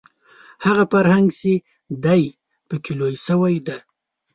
هغه 0.65 0.83
فرهنګ 0.91 1.27
چې 1.39 1.51
دی 2.03 2.23
په 2.69 2.75
کې 2.83 2.91
لوی 2.99 3.15
شوی 3.25 3.55
دی 3.67 3.77